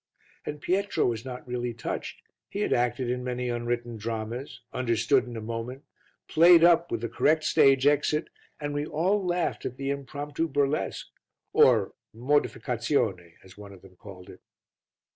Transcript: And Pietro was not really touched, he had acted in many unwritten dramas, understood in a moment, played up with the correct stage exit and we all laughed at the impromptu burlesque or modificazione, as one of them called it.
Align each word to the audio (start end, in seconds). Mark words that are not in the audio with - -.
And 0.47 0.59
Pietro 0.59 1.05
was 1.05 1.23
not 1.23 1.47
really 1.47 1.75
touched, 1.75 2.23
he 2.49 2.61
had 2.61 2.73
acted 2.73 3.07
in 3.07 3.23
many 3.23 3.49
unwritten 3.49 3.97
dramas, 3.97 4.61
understood 4.73 5.25
in 5.25 5.37
a 5.37 5.41
moment, 5.41 5.83
played 6.27 6.63
up 6.63 6.89
with 6.91 7.01
the 7.01 7.07
correct 7.07 7.43
stage 7.43 7.85
exit 7.85 8.29
and 8.59 8.73
we 8.73 8.83
all 8.83 9.23
laughed 9.23 9.63
at 9.63 9.77
the 9.77 9.91
impromptu 9.91 10.47
burlesque 10.47 11.09
or 11.53 11.93
modificazione, 12.15 13.33
as 13.43 13.59
one 13.59 13.71
of 13.71 13.83
them 13.83 13.95
called 13.95 14.27
it. 14.31 14.41